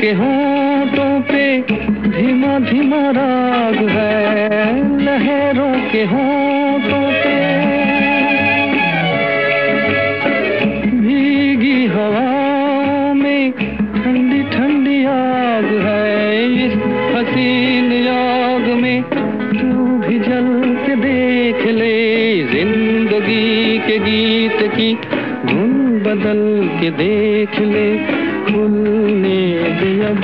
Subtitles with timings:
[0.00, 1.44] के होठों पे
[2.10, 4.70] धीमा धीमा राग है,
[5.04, 7.34] लहरों के होठों पे।
[11.00, 16.72] भीगी हवाओं में ठंडी ठंडी आग है, इस
[17.16, 20.48] हसीन आग में तू भी जल
[20.86, 21.94] के देख ले।
[22.46, 24.94] ज़िंदगी के गीत की
[25.46, 26.42] धुन बदल
[26.80, 27.88] के देख ले।
[30.00, 30.20] अब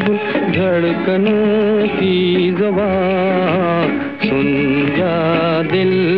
[0.53, 4.47] धड़कनों की जबान सुन
[4.97, 6.16] जा दिल।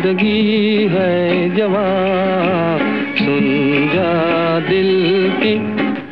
[0.00, 2.78] ज़िंदगी है जवान।
[3.18, 3.48] सुन
[3.94, 4.12] जा
[4.60, 4.92] दिल
[5.32, 5.54] की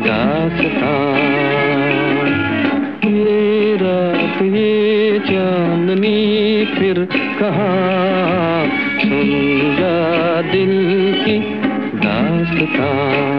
[0.04, 1.16] दास्तां
[3.12, 6.20] ये रात, ये चांदनी,
[6.74, 7.08] फिर
[7.40, 8.66] कहाँ?
[9.00, 9.32] सुन
[9.80, 9.96] जा
[10.42, 10.74] दिल
[11.24, 11.38] की
[11.98, 13.37] दास्तां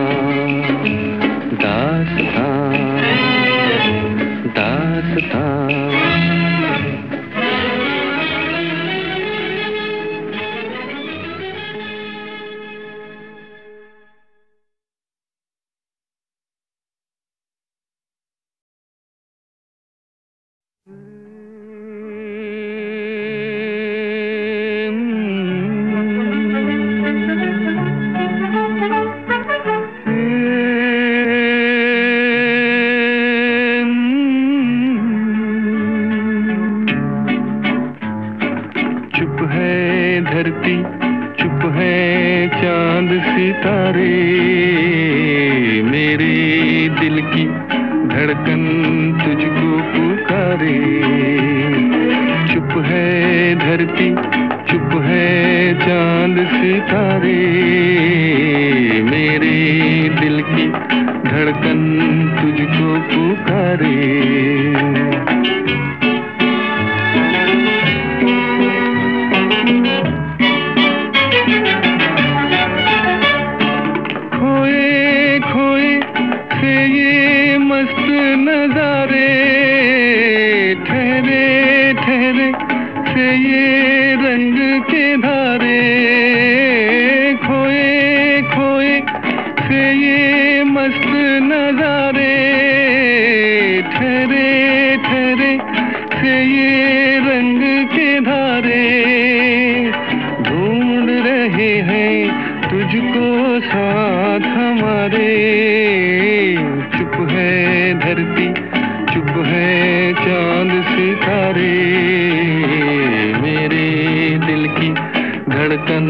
[115.69, 116.06] धड़कन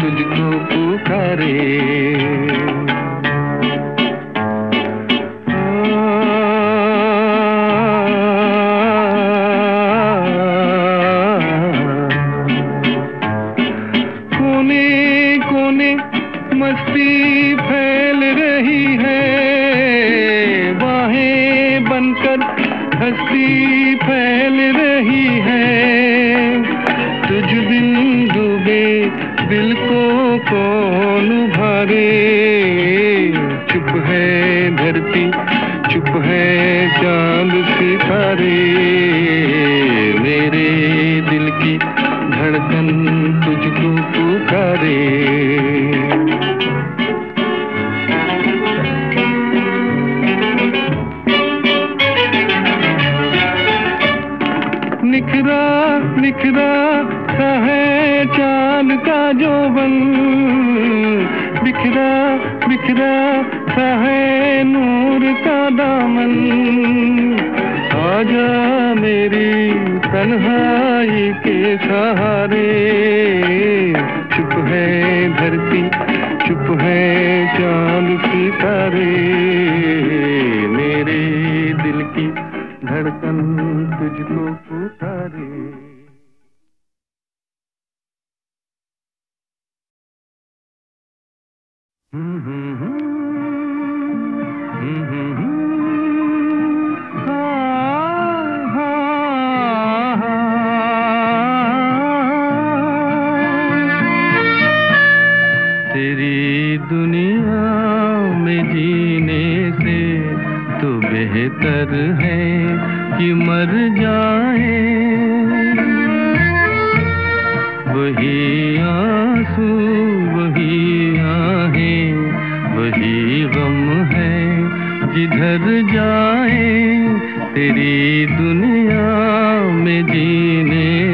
[0.00, 2.27] तुझको पुकारे।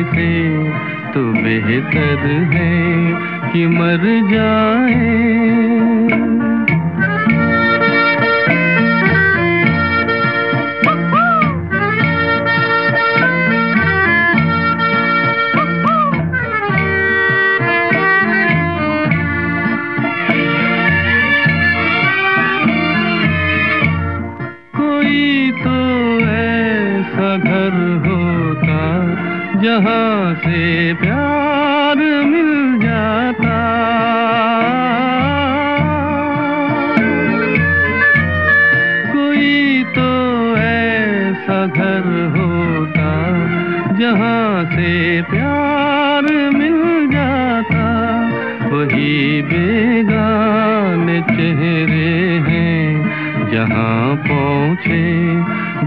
[0.04, 0.32] से
[1.12, 2.72] तो बेहतर है
[3.52, 5.73] कि मर जाए।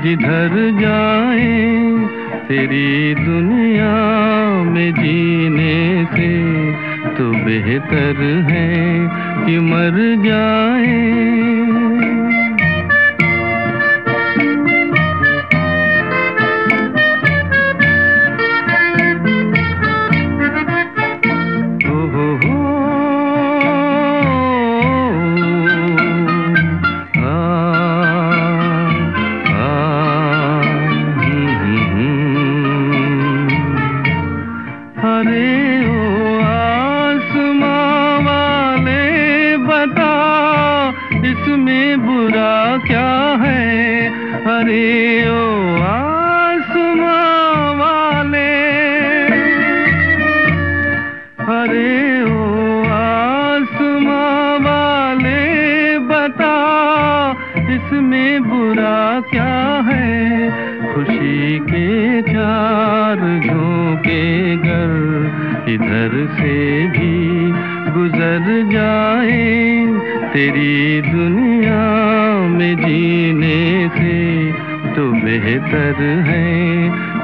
[0.08, 1.48] जिधर जाए
[2.48, 3.96] तेरी दुनिया
[4.64, 6.32] में जीने से
[7.16, 8.70] तो बेहतर है
[9.46, 11.67] कि मर जाए।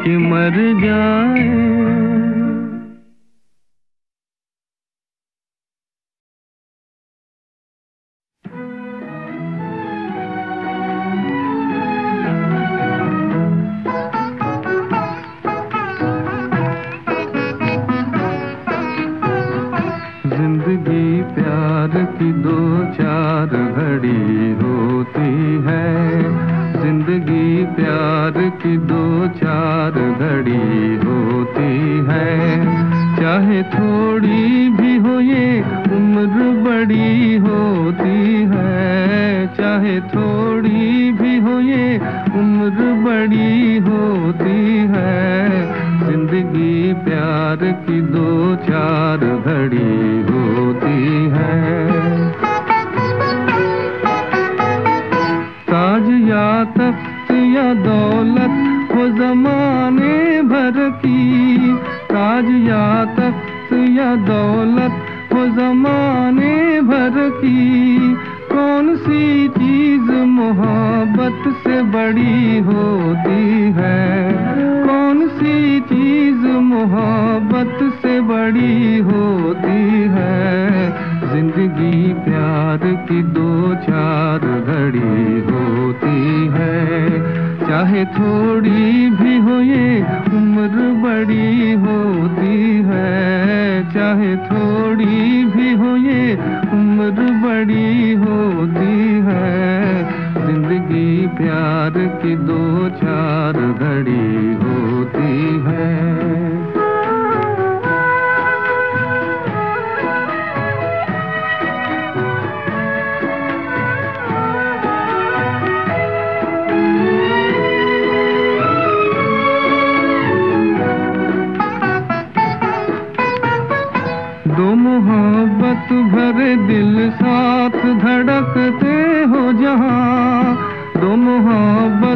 [0.03, 0.53] कि मर
[0.85, 2.22] जाए।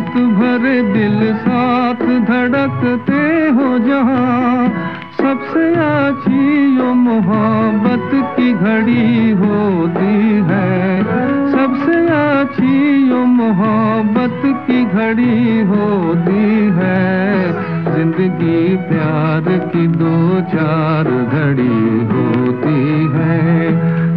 [0.08, 3.24] धड़क भरे दिल साथ धड़कते
[3.56, 4.22] हो जहा
[5.18, 6.44] सबसे अच्छी
[6.78, 10.16] यो मोहब्बत की घड़ी होती
[10.50, 11.04] है।
[11.52, 12.76] सबसे अच्छी
[13.10, 16.46] यो मोहब्बत की घड़ी होती
[16.78, 17.04] है।
[17.96, 21.80] ज़िंदगी प्यार की दो चार घड़ी
[22.14, 22.80] होती
[23.16, 23.40] है।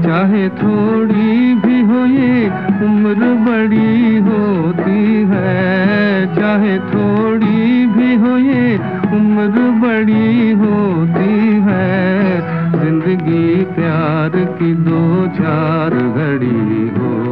[0.02, 2.47] चाहे थोड़ी भी हो ये
[2.85, 4.40] उम्र बड़ी हो
[6.50, 8.62] चाहे थोड़ी भी हो ये
[9.16, 12.40] उम्र बड़ी होती है।
[12.73, 15.02] ज़िंदगी प्यार की दो
[15.37, 17.30] चार घड़ी हो।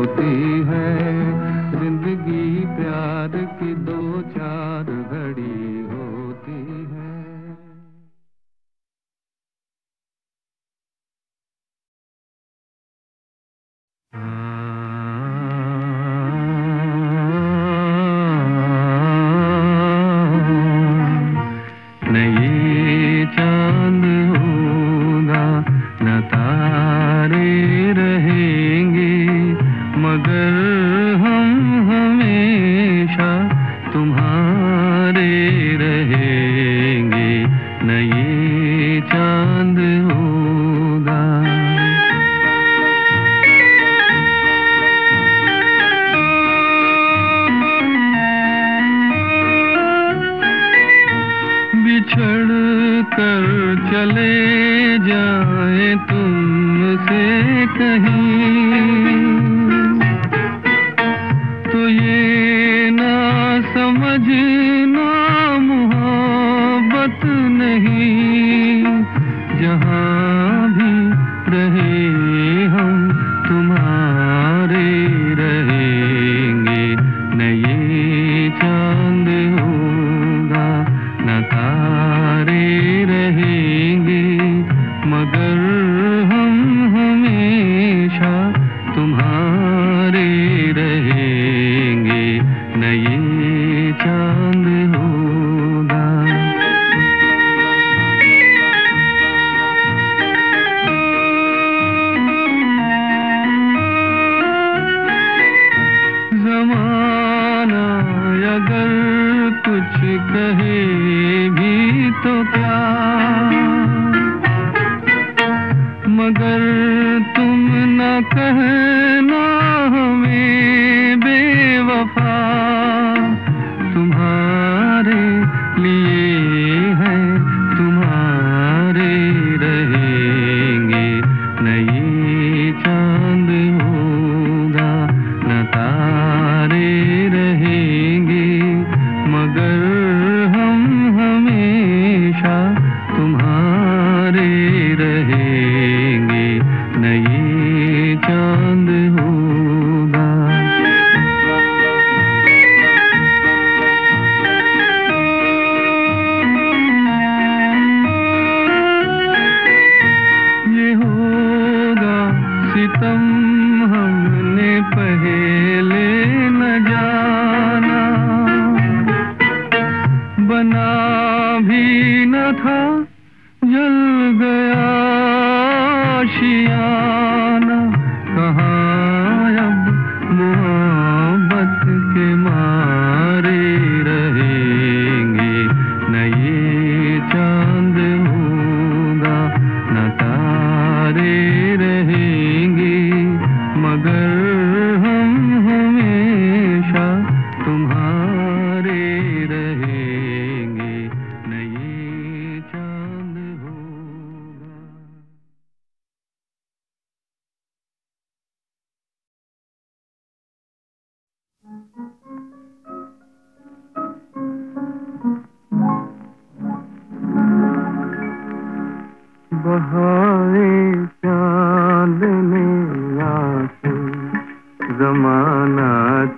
[224.98, 225.90] जमाना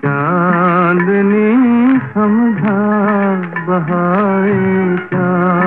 [0.03, 1.49] चांदनी
[2.15, 2.79] समझा
[3.69, 5.60] बहाए चाँद।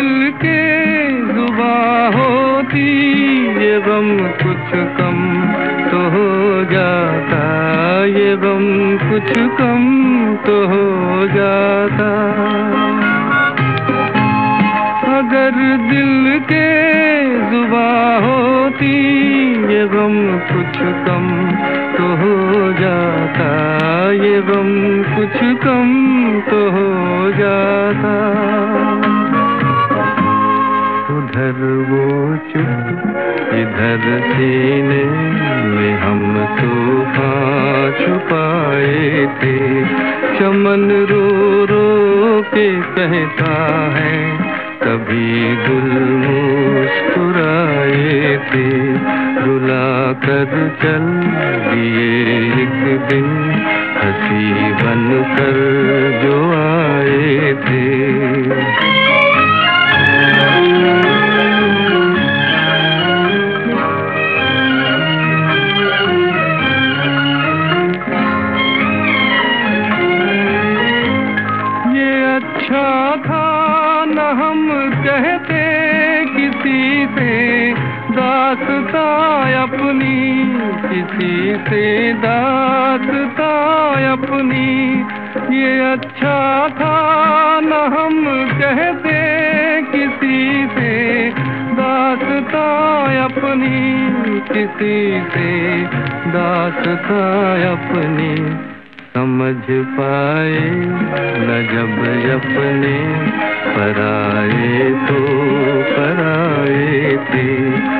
[0.00, 0.60] दिल के
[1.34, 1.74] जुबा
[2.14, 2.84] होती,
[3.64, 4.06] ये गम
[4.42, 5.18] कुछ कम
[5.90, 7.42] तो हो जाता।
[8.04, 8.64] ये गम
[9.10, 9.82] कुछ कम
[10.46, 12.08] तो हो जाता।
[15.18, 16.66] अगर दिल के
[17.50, 17.90] जुबा
[18.26, 18.96] होती,
[19.74, 20.16] ये गम
[20.52, 21.28] कुछ कम
[21.96, 23.50] तो हो जाता।
[24.12, 24.70] ये गम
[25.16, 25.90] कुछ कम
[26.50, 28.79] तो हो जाता।
[33.80, 35.04] इधर सीने
[35.64, 36.20] में हम
[36.56, 39.56] तूफ़ान छुपाए थे।
[40.38, 41.28] चमन रो
[41.64, 41.86] रो
[42.42, 42.66] के
[42.96, 43.54] कहता
[43.96, 44.18] है
[44.82, 45.90] कभी गुल
[46.24, 47.48] मुस्कुराए
[48.50, 48.68] थे।
[49.46, 51.06] रुला कर चल
[51.70, 52.10] दिए
[52.62, 53.28] एक दिन,
[53.96, 54.44] हँसी
[54.82, 55.58] बन कर
[56.22, 57.88] जो आए थे।
[78.50, 79.08] दासता
[79.62, 80.44] अपनी,
[80.82, 83.50] किसी से दासता
[84.12, 85.04] अपनी।
[85.56, 86.96] ये अच्छा था
[87.60, 88.26] न हम
[88.60, 89.14] कहते,
[89.92, 91.30] किसी से
[91.72, 92.66] दासता
[93.24, 94.10] अपनी,
[94.54, 95.50] किसी से
[96.30, 97.22] दासता
[97.72, 98.34] अपनी।
[99.14, 100.60] समझ पाए
[101.38, 101.96] न जब
[102.34, 102.98] अपने
[103.76, 105.22] पराए तो
[105.94, 107.99] पराए थे।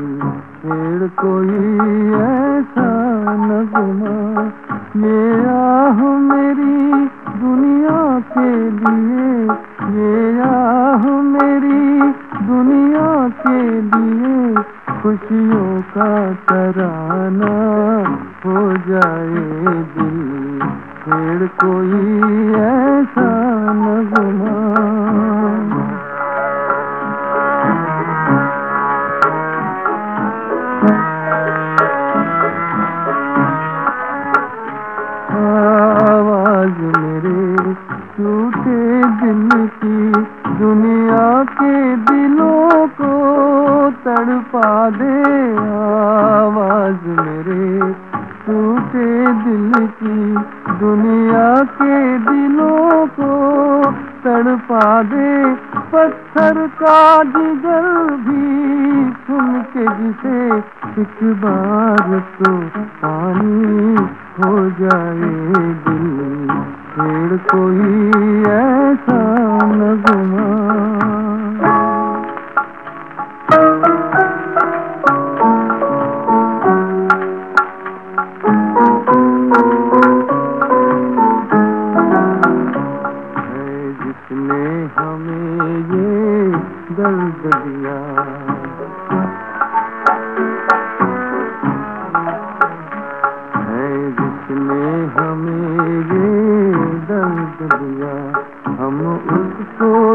[0.65, 1.55] पेड़ कोई
[2.21, 2.89] ऐसा
[3.35, 4.43] नगमा
[5.07, 6.91] ये आह मेरी
[7.39, 9.43] दुनिया के लिए।
[10.01, 12.13] ये आह मेरी
[12.45, 14.53] दुनिया के लिए।
[15.01, 17.55] खुशियों का तराना
[18.45, 20.61] हो जाए दिल।
[21.05, 22.21] पेड़ कोई
[22.61, 23.31] ऐसा
[23.73, 25.00] नगमा
[39.67, 40.11] की
[40.59, 43.11] दुनिया के दिलों को
[44.05, 45.21] तड़पा दे
[45.77, 47.93] आवाज़ मेरे।
[48.45, 50.35] टूटे दिल की
[50.79, 53.31] दुनिया के दिलों को
[54.23, 55.55] तड़पा दे।
[55.93, 57.87] पत्थर का जिगर
[58.27, 60.57] भी सुन के जिसे
[61.01, 62.53] एक बार तो
[63.03, 63.95] पानी
[64.39, 65.29] हो जाए
[65.87, 67.83] दिल। पेड़ कोई
[68.51, 69.19] ऐसा
[69.75, 70.47] नगमा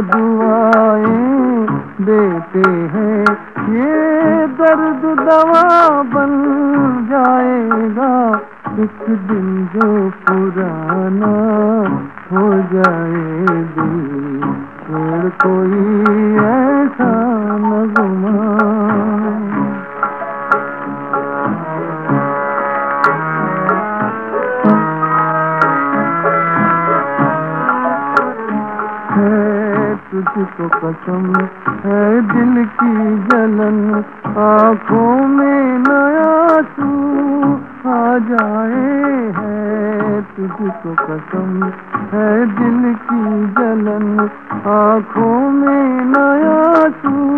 [0.00, 1.66] दुआएँ
[2.00, 3.24] देते हैं।
[3.74, 5.66] ये दर्द दवा
[6.14, 6.32] बन
[7.10, 8.10] जाएगा।
[8.82, 11.32] एक दिन जो पुराना
[12.32, 15.80] हो जाए दिल कोई
[16.44, 17.12] ऐसा
[17.66, 18.36] नगमा
[29.94, 31.34] तुझको कसम।
[31.84, 34.04] है दिल की जलन,
[34.38, 36.92] आँखों में नया तू
[37.90, 41.64] आ जाए है तुझको कसम।
[42.12, 44.20] है दिल की जलन,
[44.66, 47.36] आँखों में नया तू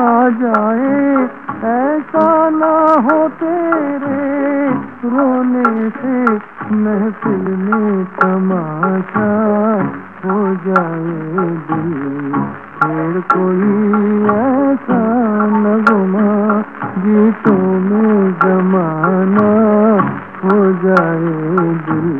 [0.00, 1.28] आ जाए।
[1.64, 2.70] ऐसा ना
[3.02, 4.16] हो तेरे
[5.04, 6.14] रोने से
[6.74, 9.28] महफिल में तमाशा
[10.24, 12.32] हो जाए दिल।
[12.82, 13.70] फिर कोई
[14.34, 15.00] ऐसा
[15.56, 16.28] नगमा
[16.98, 19.48] गीतों में जमाना
[20.44, 21.32] हो जाए
[21.86, 22.10] दिल।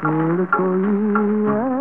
[0.00, 0.96] फिर कोई
[1.54, 1.75] ऐसा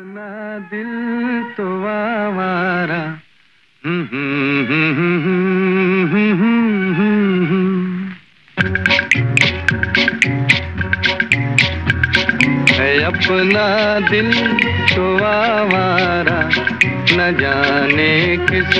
[0.00, 0.92] अपना दिल
[1.56, 3.00] तो आवारा
[12.76, 13.66] है अपना
[14.08, 14.30] दिल
[14.90, 16.40] तो आवारा
[17.12, 18.12] न जाने
[18.50, 18.74] किस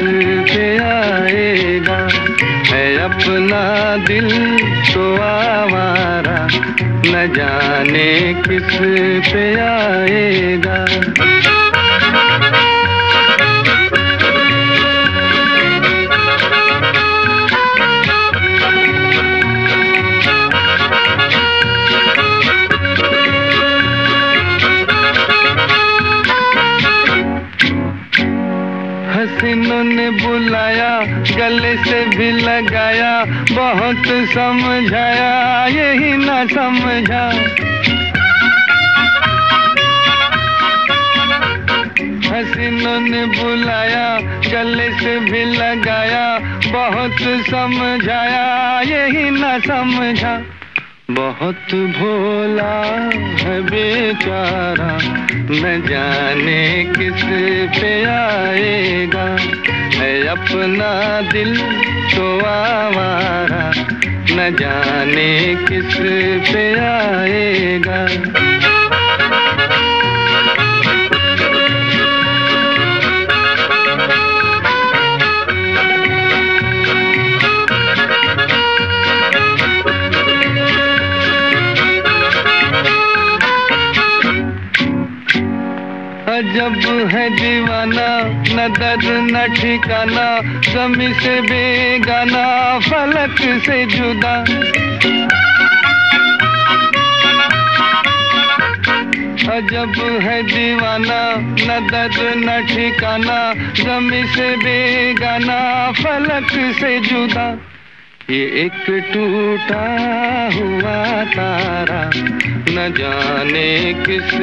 [0.50, 1.98] पे आएगा।
[2.70, 3.62] है अपना
[4.06, 4.28] दिल
[4.92, 6.38] तो आवारा
[7.06, 8.10] न जाने
[8.48, 8.76] किस
[9.32, 10.78] पे आएगा।
[29.82, 31.00] ने बुलाया,
[31.36, 37.26] गले से भी लगाया, बहुत समझाया, यही ना समझा।
[42.34, 44.18] हसीनों ने बुलाया,
[44.52, 46.38] गले से भी लगाया,
[46.72, 50.42] बहुत समझाया, यही ना समझा।
[51.10, 52.84] बहुत भोला
[53.44, 54.98] है बेचारा,
[55.32, 58.79] न जाने किस पे आएगा है
[60.30, 60.90] अपना
[61.32, 61.56] दिल
[62.14, 63.64] तो आवारा
[64.30, 65.30] न जाने
[65.66, 65.96] किस
[66.50, 68.00] पे आएगा।
[86.50, 88.06] अजब है दीवाना,
[88.54, 90.40] न दर्द, न ठिकाना,
[90.72, 94.34] जमी से बेगाना, फलक से जुदा।
[99.56, 105.60] अजब है दीवाना, न दर्द, न ठिकाना, जमी से बेगाना,
[105.92, 107.69] फलक से जुदा।
[108.30, 108.72] ये एक
[109.12, 109.84] टूटा
[110.54, 110.98] हुआ
[111.32, 112.02] तारा,
[112.68, 114.34] न जाने किस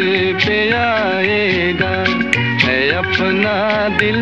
[0.43, 1.93] पे आएगा।
[2.63, 3.55] है अपना
[3.97, 4.21] दिल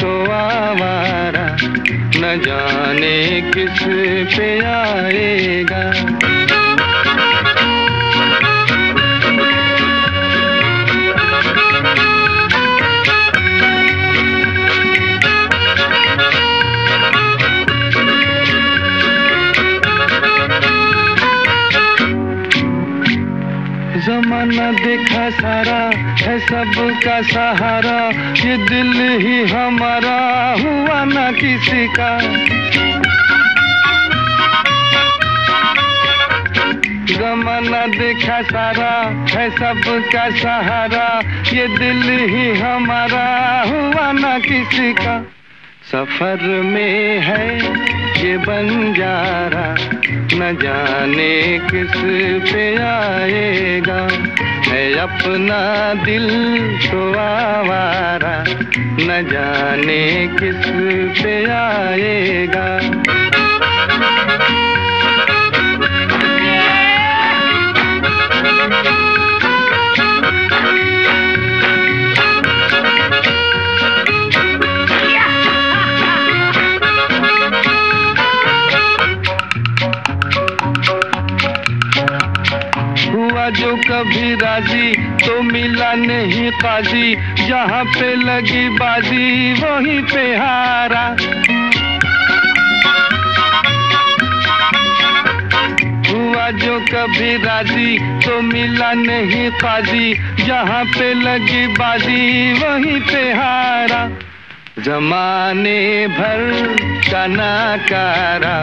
[0.00, 1.46] तो आवारा,
[2.16, 3.16] न जाने
[3.50, 3.82] किस
[4.36, 5.82] पे आएगा।
[24.34, 25.80] जमाना देखा सारा
[26.20, 27.98] है सबका सहारा।
[28.38, 28.92] ये दिल
[29.22, 30.16] ही हमारा
[30.58, 32.10] हुआ ना किसी का।
[37.14, 38.92] जमाना देखा सारा
[39.30, 41.06] है सबका सहारा।
[41.52, 43.26] ये दिल ही हमारा
[43.70, 45.18] हुआ ना किसी का।
[45.92, 47.93] सफ़र में है
[48.24, 49.64] ये बंजारा
[50.34, 51.94] न जाने किस
[52.52, 53.98] पे आएगा।
[54.68, 55.60] है अपना
[56.04, 56.28] दिल
[56.86, 58.34] तो आवारा,
[58.78, 60.02] न जाने
[60.40, 60.66] किस
[61.22, 62.66] पे आएगा।
[84.54, 87.14] राज़ी तो मिला नहीं काजी
[87.46, 91.02] जहाँ पे लगी बाजी, वहीं पे हारा।
[96.10, 100.14] हुआ जो कभी राज़ी तो मिला नहीं काजी
[100.46, 104.02] जहाँ पे लगी बाजी, वहीं पे हारा।
[104.78, 106.42] जमाने भर
[107.10, 108.56] का नाकारा,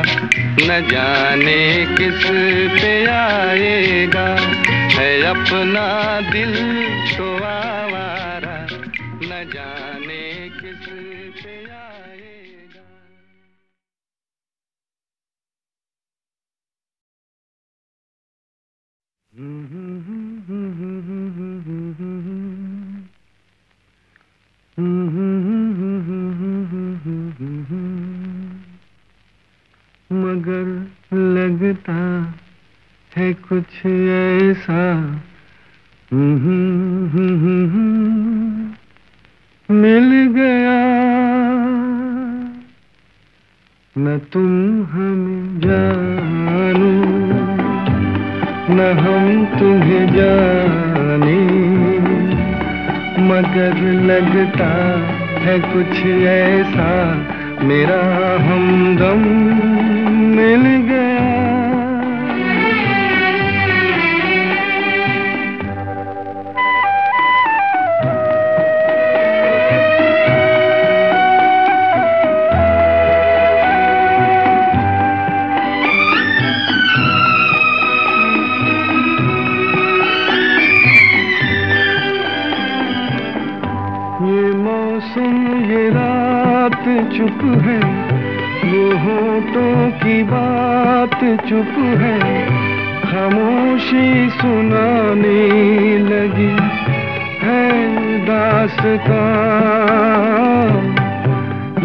[0.61, 1.61] न जाने
[1.95, 2.23] किस
[2.79, 4.70] पे आएगा।
[5.01, 6.90] है अपना दिल।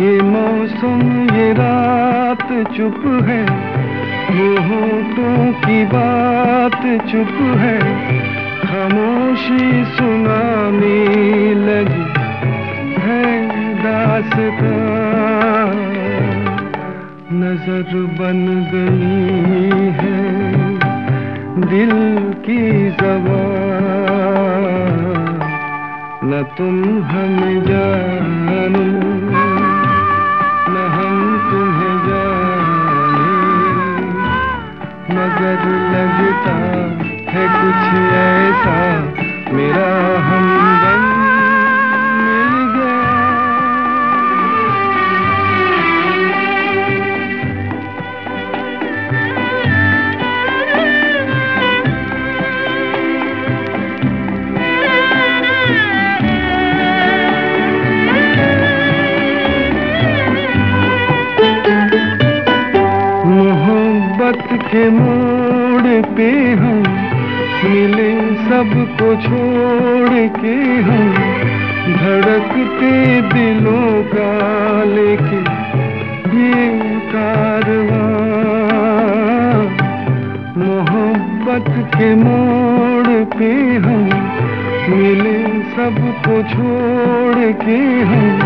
[0.00, 3.42] ये मौसम, ये रात चुप है।
[4.68, 7.78] होठों की बात चुप है।
[8.62, 10.98] खामोशी सुनाने
[11.54, 12.06] लगी
[13.02, 14.96] है दासता
[17.32, 18.40] नज़र बन
[18.72, 20.18] गई है
[21.68, 21.92] दिल
[22.46, 24.65] की जबान
[26.28, 26.76] न तुम
[27.08, 27.36] हम
[27.66, 28.84] जानो,
[30.72, 31.18] न हम
[31.50, 33.34] तुम्हें जाने।
[35.14, 35.62] मगर
[35.92, 36.56] लगता
[37.32, 37.82] है कुछ
[38.22, 38.78] ऐसा
[39.52, 39.88] मेरा
[40.26, 40.45] हमदम
[64.70, 66.82] के मोड़ पे हम
[67.64, 68.10] मिले
[68.48, 70.54] सबको छोड़ के
[70.88, 71.12] हम
[71.96, 72.92] धड़कते
[73.32, 74.32] दिलों का
[74.94, 75.40] लेके
[76.38, 76.64] ये
[80.58, 83.52] मोहब्बत के मोड़ पे
[83.84, 84.04] हम
[84.90, 85.36] मिले
[85.76, 87.78] सबको छोड़ के
[88.10, 88.38] हम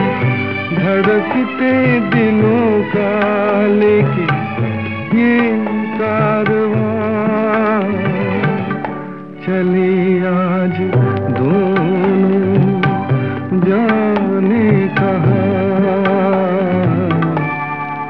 [0.76, 1.72] धड़कते
[2.14, 3.10] दिलों का
[3.80, 4.26] लेके
[5.18, 5.59] ये
[9.46, 10.76] चले आज
[14.88, 15.50] कहा।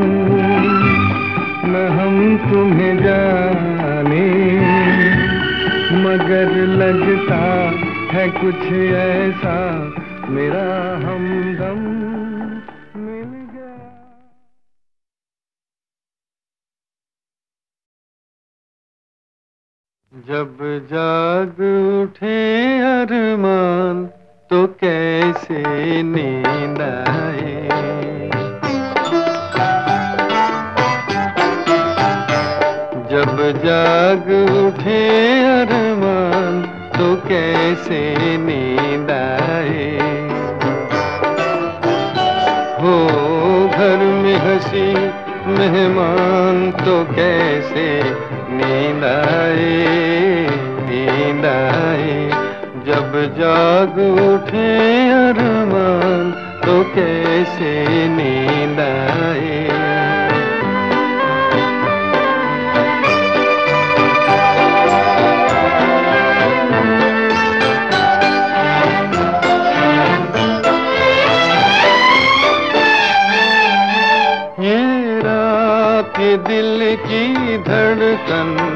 [1.68, 4.24] न हम तुम्हें जाने।
[6.04, 7.70] मगर लगता
[8.12, 9.90] है कुछ ऐसा
[10.28, 10.94] मेरा
[20.14, 20.58] जब
[20.90, 21.56] जाग
[22.02, 22.36] उठे
[22.78, 24.04] अरमान
[24.50, 25.62] तो कैसे
[26.02, 27.68] नींद आए?
[33.10, 34.30] जब जाग
[34.62, 35.02] उठे
[35.48, 36.62] अरमान
[36.98, 38.00] तो कैसे
[38.38, 39.90] नींद आए?
[42.80, 42.96] हो
[43.68, 44.86] घर में हँसी
[45.58, 47.88] मेहमान तो कैसे
[48.54, 50.03] नींद आए?
[51.24, 52.16] नींद आए
[52.86, 54.68] जब जाग उठे
[55.10, 56.30] अरमान
[56.64, 57.72] तो कैसे
[58.16, 59.62] नींद आए
[76.46, 78.73] दिल की धड़कन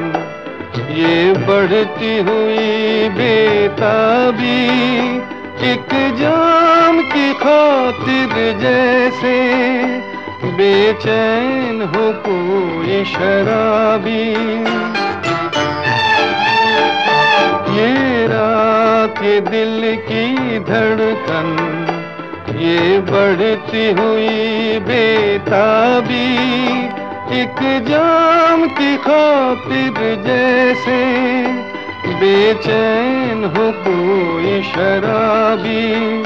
[1.47, 4.59] बढ़ती हुई बेताबी,
[5.69, 5.89] एक
[6.19, 9.37] जाम की खातिर जैसे
[10.59, 14.23] बेचैन हो कोई शराबी।
[17.77, 21.49] ये रात ये दिल की धड़कन,
[22.59, 26.27] ये बढ़ती हुई बेताबी
[27.31, 30.99] एक जाम की खातिर जैसे
[32.19, 36.23] बेचैन हो कोई शराबी।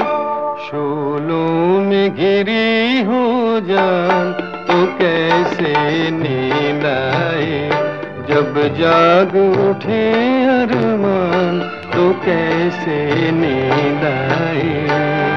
[0.64, 3.24] शोलों में घिरी हो
[3.60, 4.32] जान
[4.68, 5.74] तो कैसे
[6.10, 7.70] नींद आए?
[8.30, 9.36] जब जाग
[9.68, 10.02] उठे
[10.46, 11.60] अरमान
[11.94, 15.33] तो कैसे नींद आए?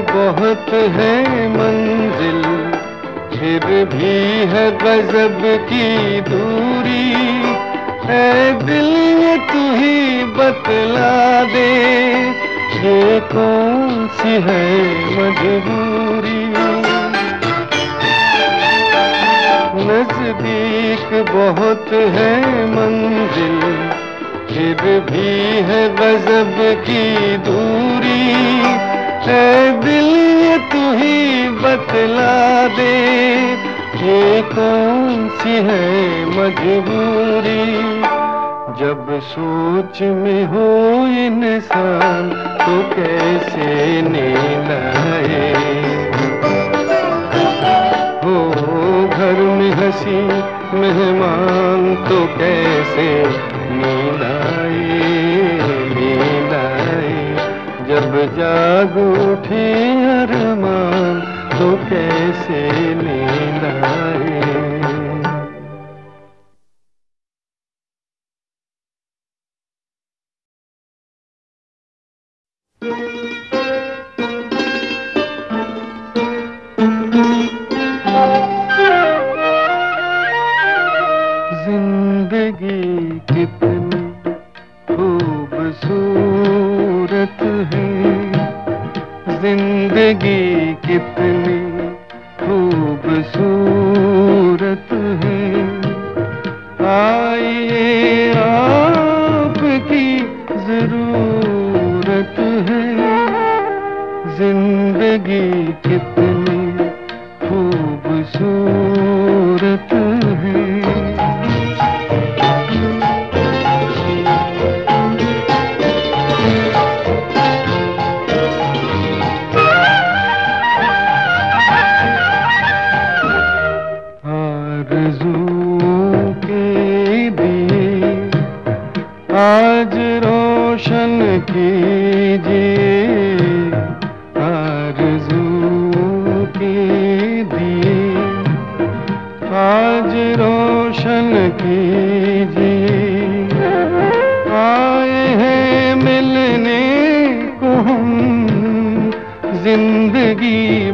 [0.00, 1.14] बहुत है
[1.48, 2.42] मंजिल,
[3.30, 4.14] फिर भी
[4.52, 7.12] है गजब की दूरी।
[8.04, 8.90] है दिल
[9.22, 11.68] ये तू ही बतला दे,
[12.82, 14.64] ये कौन सी है
[15.10, 16.40] मजबूरी?
[19.84, 22.32] नज़दीक बहुत है
[22.66, 23.60] मंजिल,
[24.48, 25.28] फिर भी
[25.62, 28.20] है गजब की दूरी।
[29.26, 30.08] है दिल
[30.44, 32.92] ये तू ही बतला दे।
[34.02, 37.62] ये कौन सी है मजबूरी?
[38.80, 40.66] जब सोच में हो
[41.06, 42.30] इंसान
[42.62, 45.52] तो कैसे नींद आए?
[48.24, 48.36] हो
[49.08, 50.20] घर में हँसी,
[50.78, 53.08] मेहमान तो कैसे
[53.70, 54.31] नींद
[58.26, 59.66] जाग उठे
[60.12, 61.20] अरमान
[61.52, 62.60] तो कैसे
[62.94, 64.40] नींद आए?
[81.64, 82.82] ज़िंदगी
[83.32, 84.00] कितनी
[84.94, 86.32] खूबसूरत
[87.74, 87.81] है।
[89.42, 90.42] ज़िंदगी
[90.82, 91.60] कितनी
[92.42, 93.62] खूबसूरत
[95.22, 95.40] है।
[96.90, 97.88] आइए
[98.42, 100.06] आपकी
[100.68, 102.36] ज़रूरत
[102.68, 102.86] है।
[104.38, 105.71] ज़िंदगी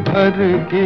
[0.08, 0.36] भर
[0.70, 0.84] के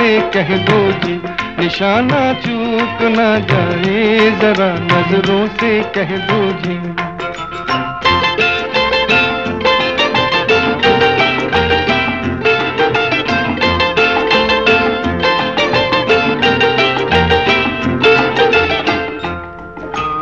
[0.00, 1.14] से कह दो जी,
[1.58, 6.76] निशाना चूक न जाए, जरा नज़रों से कह दो जी।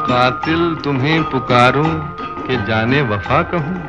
[0.09, 1.89] कातिल तुम्हें पुकारूं
[2.47, 3.81] कि जाने वफा कहूँ।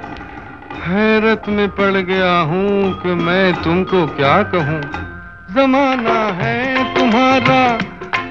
[0.81, 4.98] हैरत में पड़ गया हूँ कि मैं तुमको क्या कहूँ।
[5.55, 6.57] जमाना है
[6.95, 7.61] तुम्हारा,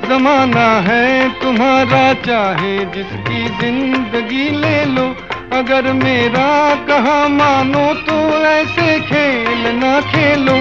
[0.08, 5.06] जमाना है तुम्हारा, चाहे जिसकी ज़िंदगी ले लो।
[5.52, 6.50] अगर मेरा
[6.84, 10.56] कहा मानो तो ऐसे खेल ना खेलो।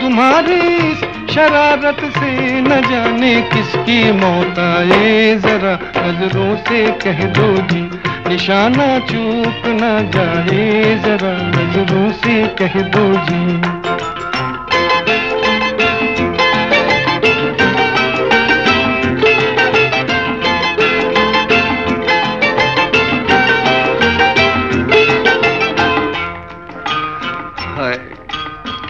[0.00, 0.94] तुम्हारी
[1.34, 7.82] शरारत से न जाने किसकी मौत आए जरा। नज़रों से कह दो जी,
[8.28, 14.11] निशाना चूक न जाए जरा। नज़रों से कह दो जी।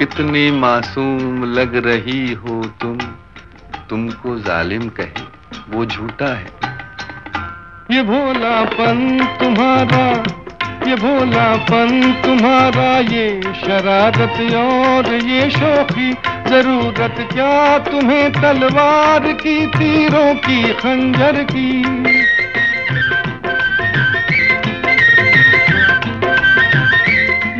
[0.02, 2.98] कितनी मासूम लग रही हो तुम?
[3.90, 5.22] तुमको जालिम कहे,
[5.70, 6.46] वो झूठा है।
[7.90, 10.08] ये भोलापन तुम्हारा,
[10.90, 16.12] ये भोलापन तुम्हारा, ये शरारत और ये शोखी
[16.50, 21.82] ज़रूरत क्या तुम्हें तलवार की, तीरों की, खंजर की?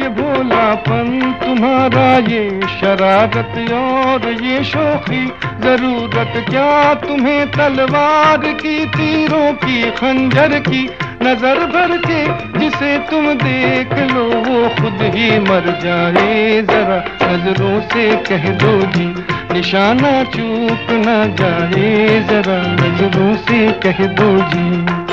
[0.02, 1.31] ये भोलापन
[1.62, 5.26] तुम्हारा ये शरारत और ये शोखी
[5.62, 10.82] ज़रूरत, क्या तुम्हें तलवार की तीरों की खंजर की
[11.22, 12.24] नज़र भर के
[12.58, 19.06] जिसे तुम देख लो, वो खुद ही मर जाए, जरा नज़रों से कह दो जी,
[19.52, 25.11] निशाना चूक न जाए, जरा नज़रों से कह दो जी।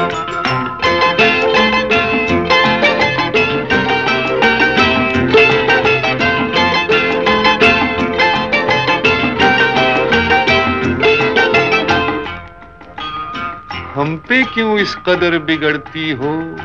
[14.00, 16.58] हम पे क्यों इस कदर बिगड़ती हो?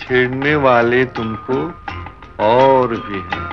[0.00, 1.74] छेड़ने वाले तुमको
[2.44, 3.46] और भी हैं।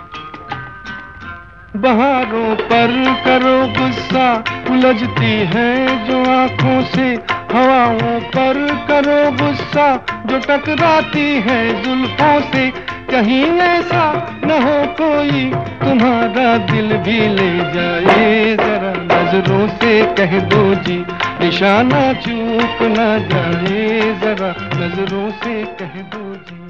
[1.76, 7.16] बहारों पर करो गुस्सा, उलझती है जो आँखों से
[7.54, 16.58] हवाओं पर करो गुस्सा, जो टकराती है जुल्फों से। कहीं ऐसा न हो कोई, तुम्हारा
[16.58, 21.06] दिल भी ले जाए। जरा नज़रों से कह दो जी,
[21.42, 26.63] निशाना चूक न जाए। जरा नज़रों से कह दो जी।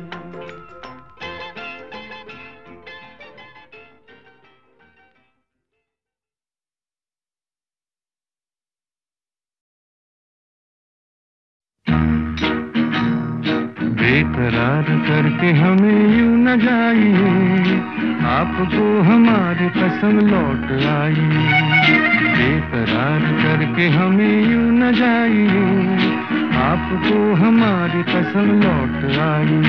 [14.84, 17.76] बेकरार करके हमें यू न जाइए।
[18.28, 21.28] आपको हमारी कसम लौट आई
[22.36, 25.64] बेकरार करके हमें यू न जाइए।
[26.64, 29.62] आपको हमारी कसम लौट आई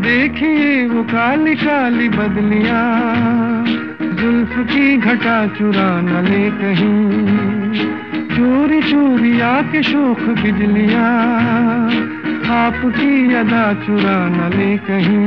[0.00, 3.61] देखिए वो काली काली बदलियाँ।
[4.22, 7.86] जुल्फ की घटा चुरा न ले कहीं।
[8.28, 11.06] चोरी चोरी आके शोक बिजलिया,
[12.56, 15.26] आपकी अदा चुरा न ले कहीं।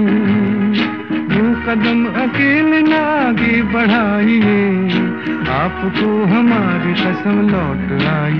[1.35, 4.63] यूँ कदम अकेले न आगे बढ़ाइए,
[5.55, 8.39] आपको हमारी कसम लौट आई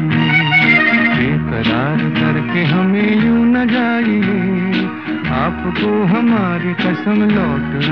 [1.17, 4.87] बेकरार करके हमें यूँ न जाइए,
[5.35, 7.83] आपको हमारी कसम लौट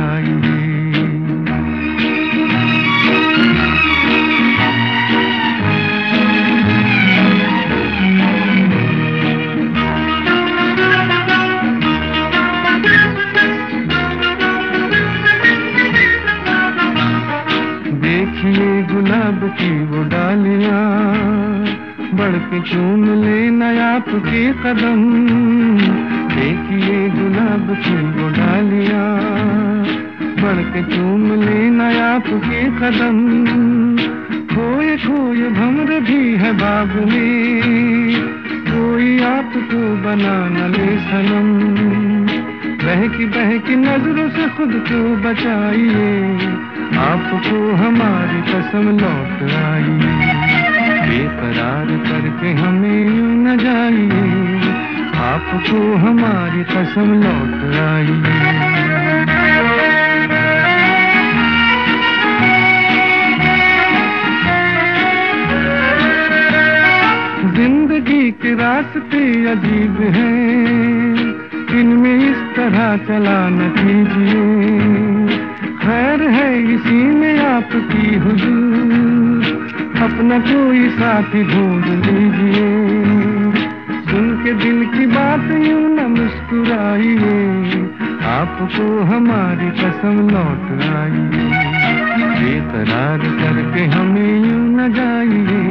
[18.44, 18.50] आई
[19.44, 21.04] की वो डालियाँ
[22.14, 25.04] बढ़ के चूम ले नयाप के कदम।
[26.36, 29.22] देखिए गुलाब की वो डालियाँ
[30.44, 33.18] बढ़ के चूम ले नयाप के कदम।
[34.56, 37.62] खोए खोए भमर भी है बाग में।
[38.68, 41.74] कोई आपको बना न ले सनम।
[42.88, 46.39] बहकी बहकी नज़रों से खुद को बचाइए।
[47.04, 49.94] आपको हमारी कसम लौट आई।
[51.08, 54.24] बेकरार करके हमें यूँ न जाइए।
[55.24, 58.22] आपको हमारी कसम लौट आई।
[67.56, 71.14] ज़िंदगी के रास्ते अजीब हैं।
[71.80, 75.23] इनमें इस तरह चला न कीजिए।
[75.84, 79.48] खैर है इसी में आपकी हुजूर।
[80.04, 82.70] अपना कोई साथी ढूंढ लीजिए।
[84.06, 87.36] सुन के दिल की बात यूँ न मुस्कुराइए।
[88.30, 91.24] आपको हमारी कसम लौट आई
[92.40, 95.62] बेकरार करके हमें यूँ न जाइए।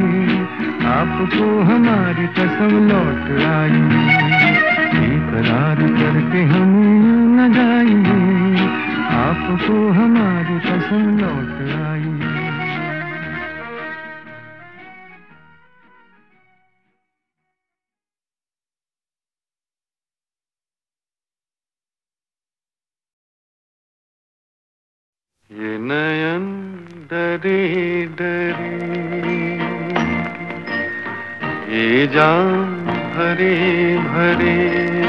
[0.91, 3.81] आपको हमारी कसम लौट आई
[4.93, 8.22] बेकरार करके हमें यूँ न जाइए।
[9.33, 12.11] आपको हमारी पसंद लौट आई।
[25.49, 26.45] ये नयन
[27.11, 27.61] डरे
[28.19, 28.71] डरे
[31.73, 33.55] ये जान भरे
[34.09, 35.02] भरे।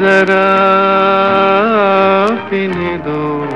[0.00, 0.46] जरा
[2.50, 3.48] पीने दो।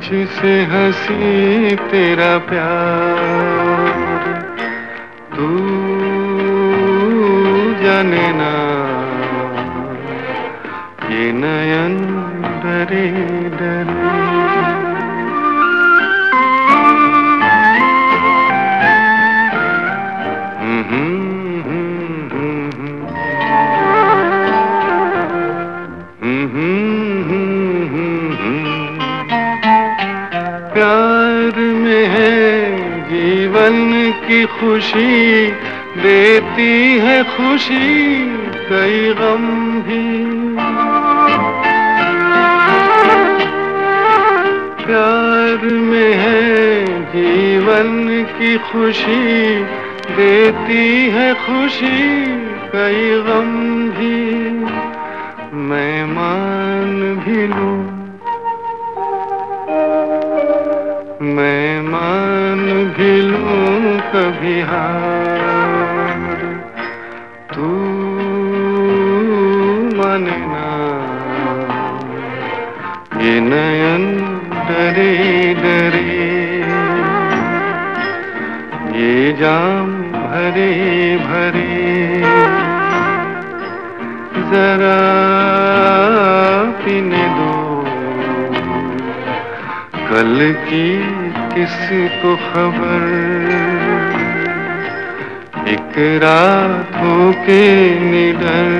[0.05, 3.54] तुझसे हँसी तेरा प्यार।
[90.35, 90.87] कल की
[91.55, 93.03] किसको खबर।
[95.67, 97.61] एक रात हो के
[97.99, 98.73] निडर।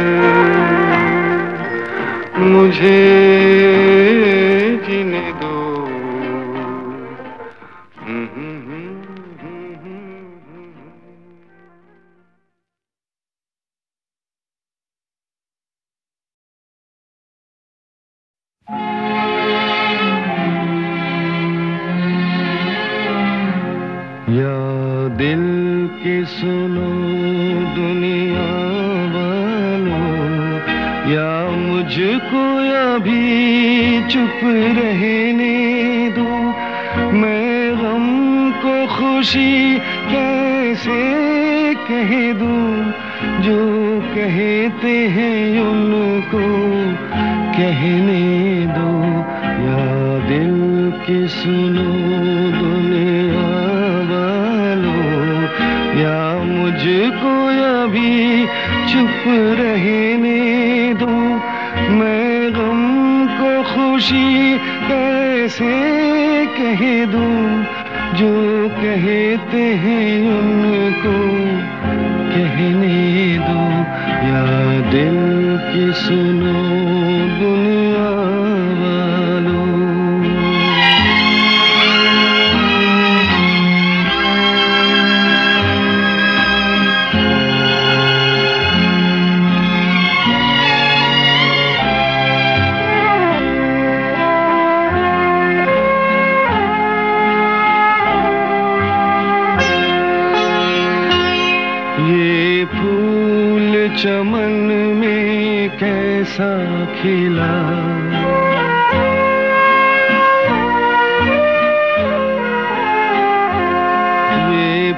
[2.37, 2.99] मुझे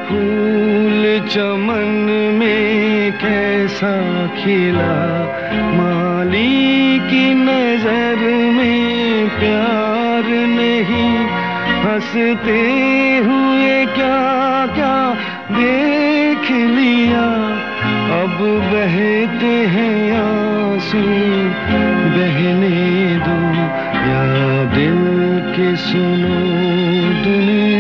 [0.05, 4.95] फूल चमन में कैसा खिला।
[5.53, 8.15] माली की नज़र
[8.53, 11.17] में प्यार नहीं।
[11.83, 12.61] हँसते
[13.17, 15.13] हुए क्या क्या
[15.51, 17.47] देख लिया।
[18.21, 18.37] अब
[18.73, 21.01] बहते हैं आँसू,
[22.17, 23.37] बहने दो।
[24.07, 25.07] या दिल
[25.55, 26.35] के सुनो
[27.23, 27.76] दुनिया।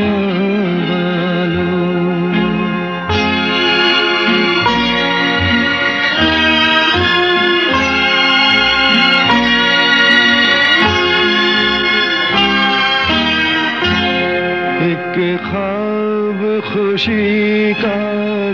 [16.97, 17.97] खुशी का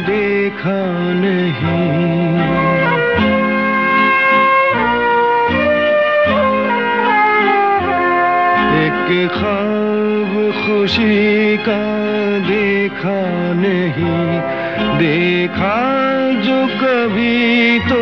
[0.05, 0.79] देखा
[1.15, 1.83] नहीं
[8.81, 11.79] एक ख्वाब खुशी का
[12.49, 13.17] देखा
[13.63, 14.27] नहीं
[14.99, 15.79] देखा
[16.43, 18.01] जो कभी तो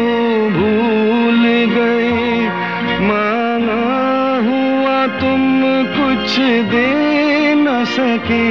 [0.58, 1.44] भूल
[1.78, 2.40] गए,
[3.08, 3.82] माना
[4.50, 5.46] हुआ तुम
[5.98, 6.40] कुछ
[6.74, 6.90] दे
[7.62, 8.50] न सके।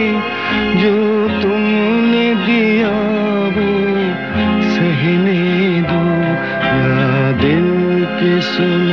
[8.60, 8.89] के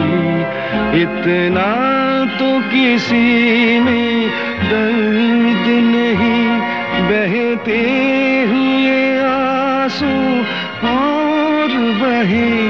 [1.02, 1.70] इतना
[2.40, 4.30] तो किसी में
[4.64, 6.60] दर्द नहीं।
[7.10, 7.80] बहते
[8.50, 10.40] हुए आँसू
[10.88, 11.68] और
[12.02, 12.70] बहे।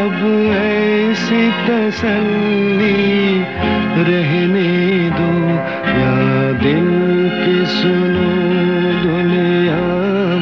[0.00, 3.38] अब ऐसी तसल्ली
[4.12, 5.50] रहने दो।
[6.00, 6.88] या दिल
[7.44, 8.30] की सुनो
[9.02, 9.80] दुनिया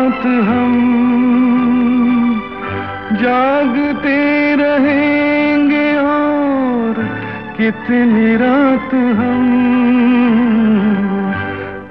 [0.03, 0.73] साथ हम
[3.21, 4.15] जागते
[4.55, 7.03] रहेंगे और
[7.57, 9.45] कितनी रात हम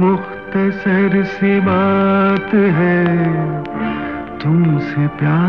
[0.00, 3.00] मुख्त सर सी बात है
[4.38, 5.41] तुमसे प्यार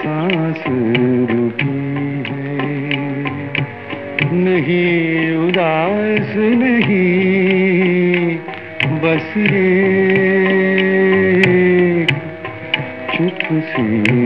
[0.03, 0.65] सांस
[1.31, 1.79] रुकी
[2.31, 2.59] है।
[4.33, 7.31] नहीं उदास, नहीं
[9.01, 9.97] बस ये
[13.15, 14.20] चुप सी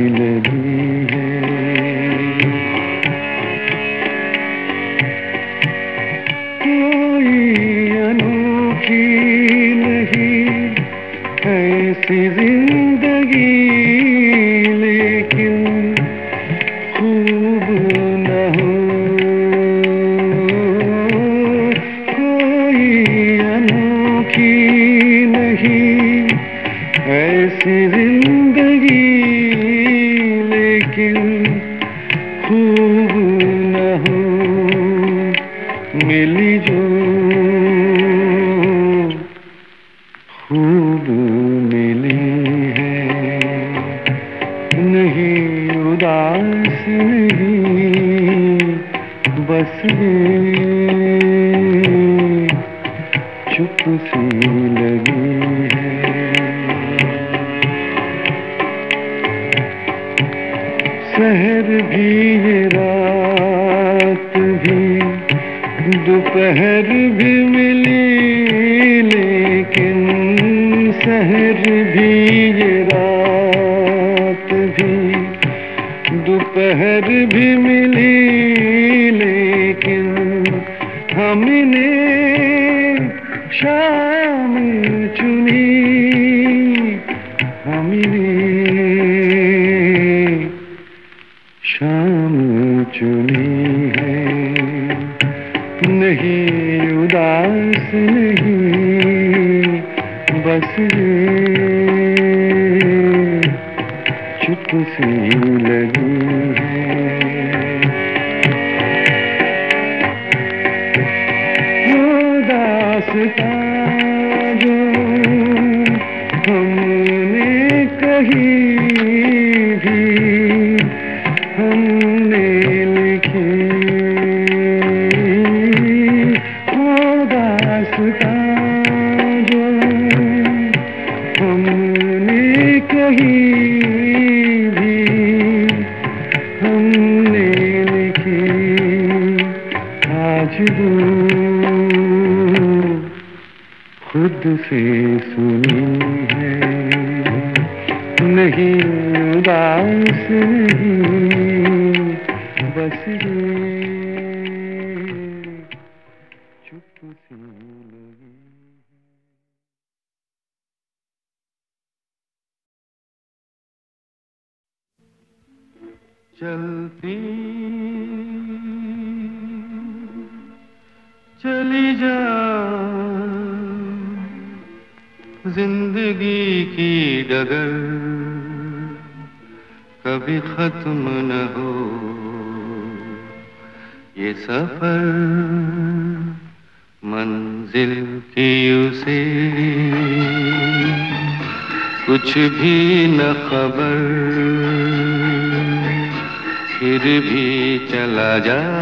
[198.40, 198.73] चला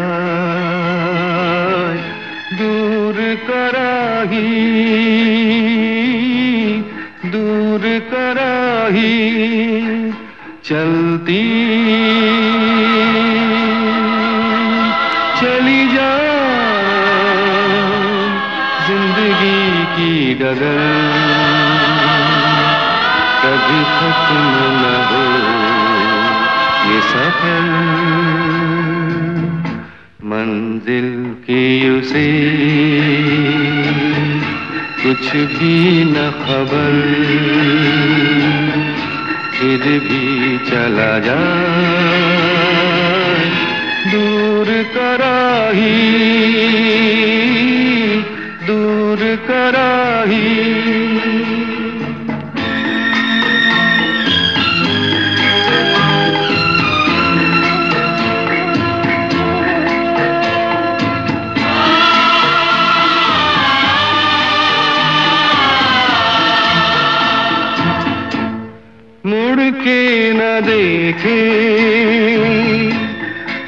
[71.03, 71.59] देखे,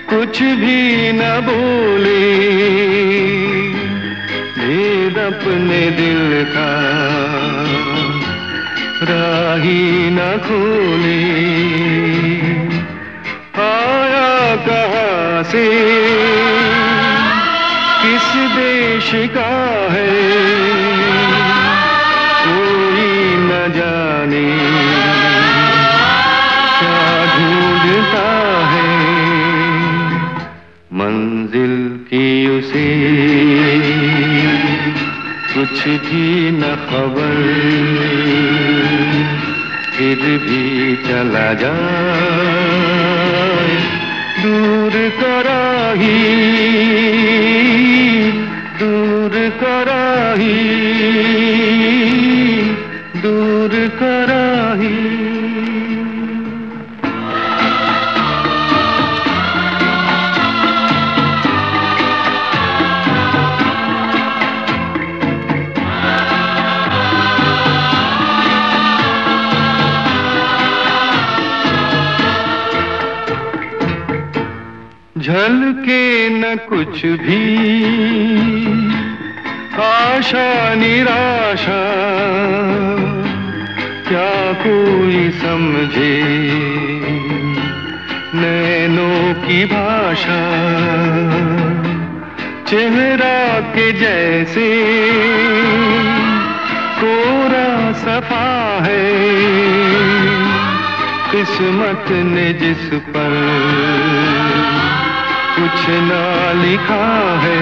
[0.10, 2.36] कुछ भी न बोले।
[4.60, 6.72] भेद अपने दिल का
[9.04, 11.26] राही न खोले।
[13.62, 15.68] आया कहाँ से?
[18.02, 20.55] किस देश का है?
[35.76, 37.40] कुछ भी न खबर
[39.96, 41.74] फिर भी चला जाए
[44.38, 46.22] दूर कराही
[48.80, 50.95] दूर कराही
[77.14, 77.66] भी
[79.82, 81.82] आशा, निराशा,
[84.08, 86.24] क्या कोई समझे?
[88.36, 90.42] नैनों की भाषा,
[92.68, 94.86] चेहरा के जैसे।
[97.04, 99.12] कोरा सफ़ा है,
[101.32, 103.75] किस्मत ने जिस पर
[105.66, 107.06] कुछ ना लिखा
[107.42, 107.62] है।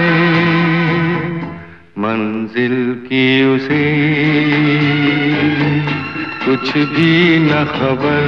[1.98, 2.74] मंजिल
[3.04, 3.84] की उसे
[6.44, 8.26] कुछ भी न खबर,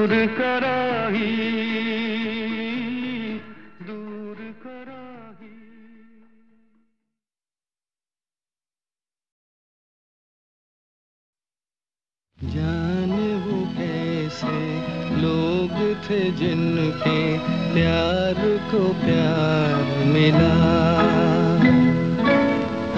[16.11, 17.39] थे जिनके
[17.73, 18.37] प्यार
[18.71, 20.53] को प्यार मिला।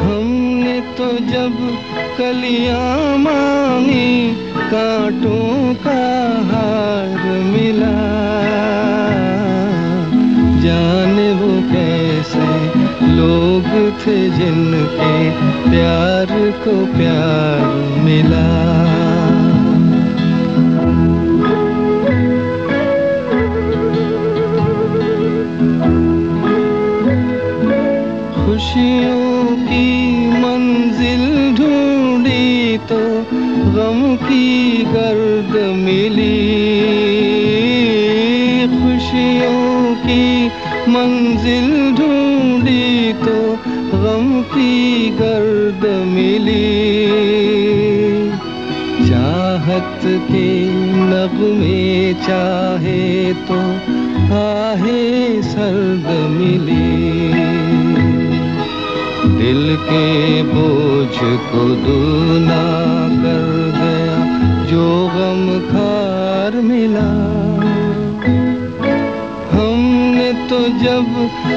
[0.01, 1.57] हमने तो जब
[2.19, 4.35] कलियाँ मांगी
[4.71, 6.03] कांटों का
[6.51, 7.95] हार मिला।
[10.63, 12.49] जाने वो कैसे
[13.17, 13.67] लोग
[14.03, 15.15] थे जिनके
[15.71, 17.67] प्यार को प्यार
[18.05, 18.47] मिला।
[28.71, 29.87] खुशियों की
[30.31, 31.23] मंजिल
[31.55, 32.99] ढूंढी तो
[33.75, 36.37] गम की गर्द मिली।
[38.75, 40.47] खुशियों की
[40.89, 43.37] मंजिल ढूंढी तो
[43.99, 46.63] गम की गर्द मिली।
[49.09, 50.01] चाहत
[50.31, 53.61] के नब नगमे चाहे तो
[54.37, 57.80] आहे सर्द मिली।
[59.41, 61.17] दिल के बोझ
[61.53, 62.65] को दूना
[63.23, 64.19] कर गया,
[64.67, 67.07] जो गम खार मिला।
[69.53, 71.09] हमने तो जब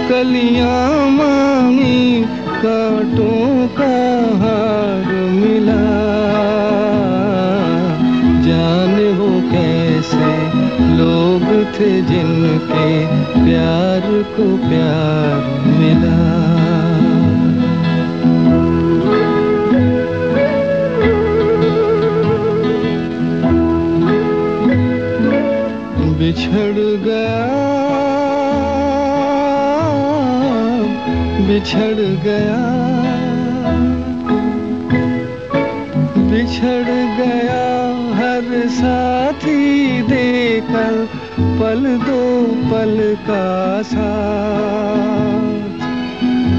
[0.10, 2.24] कलियाँ मांगी,
[2.64, 3.92] कांटों का
[4.38, 5.82] हार मिला।
[8.48, 10.32] जाने वो कैसे
[10.96, 11.44] लोग
[11.76, 12.88] थे जिनके
[13.34, 16.43] प्यार को प्यार मिला।
[26.34, 27.50] बिछड़ गया
[31.48, 32.62] बिछड़ गया
[36.32, 36.90] बिछड़
[37.20, 37.62] गया
[38.18, 40.94] हर साथी देकर
[41.40, 42.26] पल दो
[42.72, 42.96] पल
[43.30, 45.44] का साथ।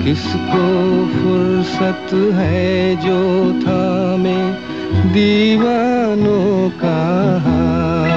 [0.05, 0.65] किसको
[1.17, 3.21] फुर्सत है जो
[3.61, 4.53] था मैं
[5.13, 6.99] दीवानों का
[7.47, 8.14] हाथ?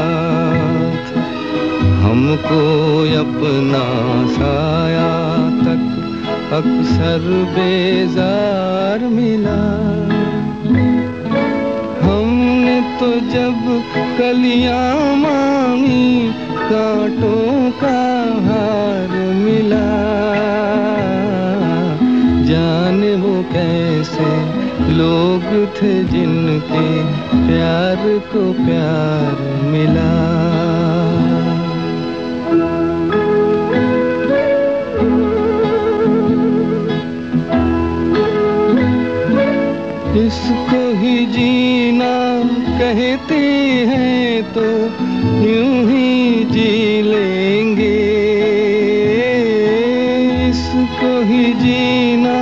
[2.27, 2.61] हमको
[3.17, 3.81] अपना
[4.27, 5.11] साया
[5.59, 5.83] तक
[6.53, 9.59] अक्सर बेजार मिला।
[12.01, 13.63] हमने तो जब
[14.17, 16.33] कलियाँ मांगी,
[16.71, 17.95] कांटों का
[18.47, 19.85] हार मिला।
[22.43, 24.29] जाने वो कैसे
[24.93, 25.43] लोग
[25.77, 26.87] थे जिनके
[27.47, 29.41] प्यार को प्यार
[29.71, 30.11] मिला।
[40.68, 42.14] इसको ही जीना
[42.80, 43.35] कहते
[43.89, 44.65] हैं तो
[45.44, 47.94] यूँ ही जी लेंगे।
[50.49, 52.35] इसको ही जीना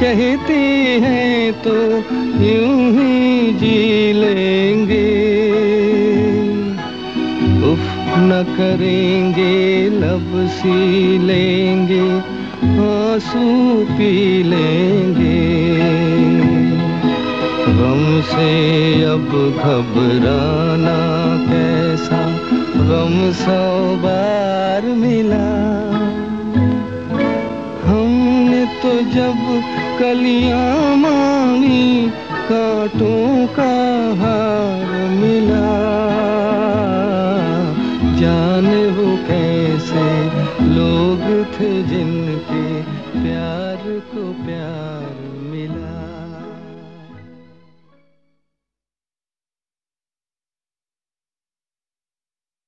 [0.00, 0.58] कहते
[1.04, 1.76] हैं तो
[2.42, 5.06] यूँ ही जी लेंगे।
[7.70, 7.86] उफ,
[8.18, 9.54] न करेंगे,
[10.00, 12.04] लब सी लेंगे,
[12.82, 13.46] आँसू
[13.94, 15.32] पी लेंगे।
[18.22, 18.50] से
[19.04, 19.28] अब
[19.58, 20.98] घबराना
[21.48, 22.20] कैसा
[22.88, 25.46] गम सौ बार मिला।
[27.84, 29.40] हमने तो जब
[29.98, 32.08] कलियाँ मांगी,
[32.48, 33.73] कांटों का